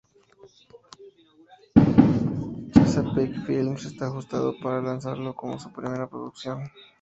Chesapeake 2.73 3.37
Films 3.45 3.85
está 3.85 4.07
ajustando 4.07 4.55
para 4.59 4.81
lanzarlo 4.81 5.35
como 5.35 5.59
su 5.59 5.71
primera 5.71 6.09
producción. 6.09 6.63